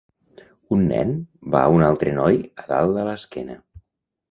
Un 0.77 0.81
nen 0.91 1.11
va 1.57 1.61
a 1.67 1.75
un 1.77 1.85
altre 1.89 2.15
noi 2.17 2.41
a 2.63 2.67
dalt 2.73 3.01
a 3.05 3.07
l'esquena. 3.11 3.61